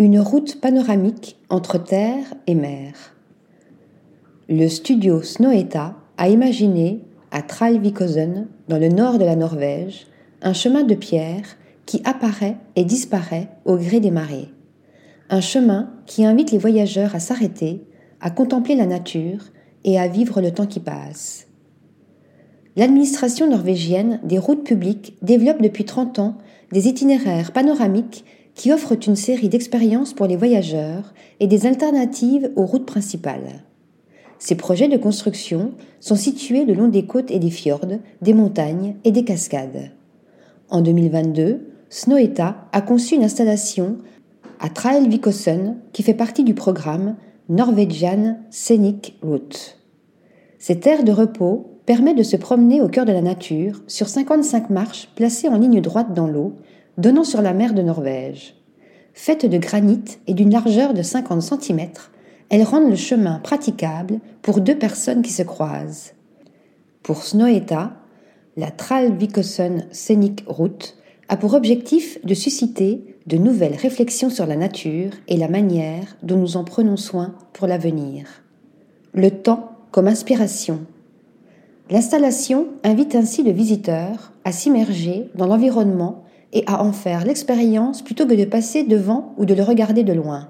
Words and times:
Une 0.00 0.18
route 0.18 0.58
panoramique 0.62 1.36
entre 1.50 1.76
terre 1.76 2.24
et 2.46 2.54
mer. 2.54 2.94
Le 4.48 4.66
studio 4.66 5.20
Snoeta 5.20 5.94
a 6.16 6.30
imaginé, 6.30 7.04
à 7.30 7.42
Tralvikosen, 7.42 8.48
dans 8.66 8.78
le 8.78 8.88
nord 8.88 9.18
de 9.18 9.26
la 9.26 9.36
Norvège, 9.36 10.06
un 10.40 10.54
chemin 10.54 10.84
de 10.84 10.94
pierre 10.94 11.44
qui 11.84 12.00
apparaît 12.06 12.56
et 12.76 12.84
disparaît 12.86 13.50
au 13.66 13.76
gré 13.76 14.00
des 14.00 14.10
marées. 14.10 14.48
Un 15.28 15.42
chemin 15.42 15.90
qui 16.06 16.24
invite 16.24 16.50
les 16.50 16.56
voyageurs 16.56 17.14
à 17.14 17.20
s'arrêter, 17.20 17.84
à 18.22 18.30
contempler 18.30 18.76
la 18.76 18.86
nature 18.86 19.50
et 19.84 20.00
à 20.00 20.08
vivre 20.08 20.40
le 20.40 20.50
temps 20.50 20.66
qui 20.66 20.80
passe. 20.80 21.46
L'administration 22.74 23.50
norvégienne 23.50 24.18
des 24.24 24.38
routes 24.38 24.64
publiques 24.64 25.18
développe 25.20 25.60
depuis 25.60 25.84
30 25.84 26.20
ans 26.20 26.38
des 26.72 26.88
itinéraires 26.88 27.52
panoramiques 27.52 28.24
qui 28.54 28.72
offrent 28.72 28.96
une 29.06 29.16
série 29.16 29.48
d'expériences 29.48 30.12
pour 30.12 30.26
les 30.26 30.36
voyageurs 30.36 31.14
et 31.38 31.46
des 31.46 31.66
alternatives 31.66 32.50
aux 32.56 32.66
routes 32.66 32.86
principales. 32.86 33.64
Ces 34.38 34.54
projets 34.54 34.88
de 34.88 34.96
construction 34.96 35.72
sont 36.00 36.16
situés 36.16 36.64
le 36.64 36.74
long 36.74 36.88
des 36.88 37.04
côtes 37.04 37.30
et 37.30 37.38
des 37.38 37.50
fjords, 37.50 37.98
des 38.22 38.34
montagnes 38.34 38.96
et 39.04 39.12
des 39.12 39.24
cascades. 39.24 39.90
En 40.70 40.80
2022, 40.80 41.60
Snoeta 41.90 42.68
a 42.72 42.80
conçu 42.80 43.16
une 43.16 43.24
installation 43.24 43.98
à 44.60 44.68
Traelvikosen 44.68 45.76
qui 45.92 46.02
fait 46.02 46.14
partie 46.14 46.44
du 46.44 46.54
programme 46.54 47.16
Norwegian 47.48 48.38
Scenic 48.50 49.18
Route. 49.22 49.78
Cette 50.58 50.86
aire 50.86 51.04
de 51.04 51.12
repos 51.12 51.80
permet 51.84 52.14
de 52.14 52.22
se 52.22 52.36
promener 52.36 52.80
au 52.80 52.88
cœur 52.88 53.04
de 53.04 53.12
la 53.12 53.22
nature 53.22 53.82
sur 53.88 54.08
55 54.08 54.70
marches 54.70 55.08
placées 55.16 55.48
en 55.48 55.58
ligne 55.58 55.80
droite 55.80 56.14
dans 56.14 56.28
l'eau, 56.28 56.54
donnant 57.00 57.24
sur 57.24 57.42
la 57.42 57.54
mer 57.54 57.74
de 57.74 57.82
Norvège. 57.82 58.54
Faites 59.14 59.46
de 59.46 59.58
granit 59.58 60.18
et 60.26 60.34
d'une 60.34 60.52
largeur 60.52 60.94
de 60.94 61.02
50 61.02 61.42
cm, 61.42 61.88
elles 62.50 62.62
rendent 62.62 62.90
le 62.90 62.96
chemin 62.96 63.38
praticable 63.38 64.20
pour 64.42 64.60
deux 64.60 64.76
personnes 64.76 65.22
qui 65.22 65.32
se 65.32 65.42
croisent. 65.42 66.12
Pour 67.02 67.24
Snoeta, 67.24 67.92
la 68.56 68.70
Tralvikosen 68.70 69.86
Scenic 69.90 70.44
Route 70.46 70.96
a 71.28 71.36
pour 71.36 71.54
objectif 71.54 72.18
de 72.24 72.34
susciter 72.34 73.16
de 73.26 73.36
nouvelles 73.36 73.76
réflexions 73.76 74.30
sur 74.30 74.46
la 74.46 74.56
nature 74.56 75.12
et 75.28 75.36
la 75.36 75.48
manière 75.48 76.16
dont 76.22 76.36
nous 76.36 76.56
en 76.56 76.64
prenons 76.64 76.96
soin 76.96 77.34
pour 77.52 77.66
l'avenir. 77.66 78.26
Le 79.14 79.30
temps 79.30 79.72
comme 79.92 80.08
inspiration. 80.08 80.80
L'installation 81.88 82.68
invite 82.84 83.14
ainsi 83.14 83.42
le 83.42 83.52
visiteur 83.52 84.32
à 84.44 84.52
s'immerger 84.52 85.28
dans 85.34 85.46
l'environnement 85.46 86.24
et 86.52 86.64
à 86.66 86.82
en 86.82 86.92
faire 86.92 87.24
l'expérience 87.24 88.02
plutôt 88.02 88.26
que 88.26 88.34
de 88.34 88.44
passer 88.44 88.82
devant 88.84 89.34
ou 89.38 89.44
de 89.44 89.54
le 89.54 89.62
regarder 89.62 90.04
de 90.04 90.12
loin. 90.12 90.48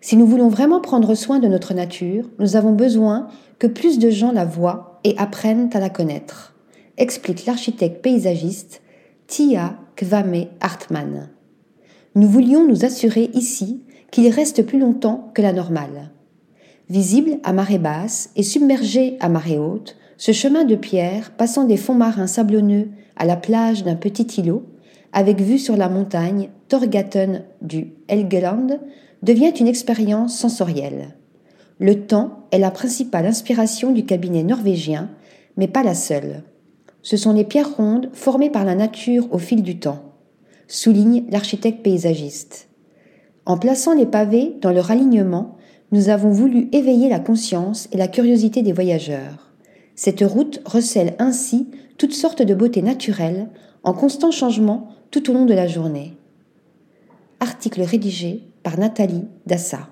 Si 0.00 0.16
nous 0.16 0.26
voulons 0.26 0.48
vraiment 0.48 0.80
prendre 0.80 1.14
soin 1.14 1.38
de 1.38 1.48
notre 1.48 1.74
nature, 1.74 2.30
nous 2.38 2.56
avons 2.56 2.72
besoin 2.72 3.28
que 3.58 3.66
plus 3.66 3.98
de 3.98 4.08
gens 4.08 4.32
la 4.32 4.46
voient 4.46 4.98
et 5.04 5.14
apprennent 5.18 5.68
à 5.74 5.80
la 5.80 5.90
connaître, 5.90 6.54
explique 6.96 7.44
l'architecte 7.44 8.02
paysagiste 8.02 8.82
Tia 9.26 9.76
Kvame 9.96 10.46
Hartmann. 10.60 11.28
Nous 12.14 12.28
voulions 12.28 12.66
nous 12.66 12.84
assurer 12.84 13.30
ici 13.34 13.82
qu'il 14.10 14.28
reste 14.28 14.64
plus 14.64 14.78
longtemps 14.78 15.30
que 15.34 15.42
la 15.42 15.52
normale. 15.52 16.10
Visible 16.88 17.38
à 17.44 17.52
marée 17.52 17.78
basse 17.78 18.30
et 18.34 18.42
submergé 18.42 19.16
à 19.20 19.28
marée 19.28 19.58
haute, 19.58 19.96
ce 20.16 20.32
chemin 20.32 20.64
de 20.64 20.74
pierre 20.74 21.30
passant 21.30 21.64
des 21.64 21.76
fonds 21.76 21.94
marins 21.94 22.26
sablonneux 22.26 22.88
à 23.16 23.26
la 23.26 23.36
plage 23.36 23.84
d'un 23.84 23.94
petit 23.94 24.40
îlot, 24.40 24.64
avec 25.12 25.40
vue 25.40 25.58
sur 25.58 25.76
la 25.76 25.88
montagne 25.88 26.50
Torgaten 26.68 27.42
du 27.62 27.92
Helgeland, 28.08 28.80
devient 29.22 29.52
une 29.58 29.66
expérience 29.66 30.38
sensorielle. 30.38 31.16
Le 31.78 32.06
temps 32.06 32.46
est 32.52 32.58
la 32.58 32.70
principale 32.70 33.26
inspiration 33.26 33.92
du 33.92 34.04
cabinet 34.04 34.42
norvégien, 34.42 35.10
mais 35.56 35.68
pas 35.68 35.82
la 35.82 35.94
seule. 35.94 36.42
Ce 37.02 37.16
sont 37.16 37.32
les 37.32 37.44
pierres 37.44 37.76
rondes 37.76 38.10
formées 38.12 38.50
par 38.50 38.64
la 38.64 38.74
nature 38.74 39.26
au 39.30 39.38
fil 39.38 39.62
du 39.62 39.78
temps 39.78 40.10
souligne 40.70 41.24
l'architecte 41.30 41.82
paysagiste. 41.82 42.68
En 43.44 43.58
plaçant 43.58 43.92
les 43.92 44.06
pavés 44.06 44.56
dans 44.62 44.70
leur 44.70 44.90
alignement, 44.90 45.56
nous 45.92 46.08
avons 46.08 46.30
voulu 46.30 46.68
éveiller 46.72 47.08
la 47.08 47.18
conscience 47.18 47.88
et 47.92 47.96
la 47.96 48.06
curiosité 48.06 48.62
des 48.62 48.72
voyageurs. 48.72 49.52
Cette 49.96 50.20
route 50.20 50.62
recèle 50.64 51.14
ainsi 51.18 51.68
toutes 51.98 52.14
sortes 52.14 52.42
de 52.42 52.54
beautés 52.54 52.82
naturelles 52.82 53.48
en 53.82 53.92
constant 53.92 54.30
changement 54.30 54.88
tout 55.10 55.30
au 55.30 55.32
long 55.32 55.44
de 55.44 55.54
la 55.54 55.66
journée. 55.66 56.16
Article 57.40 57.82
rédigé 57.82 58.42
par 58.62 58.78
Nathalie 58.78 59.24
Dassa. 59.46 59.88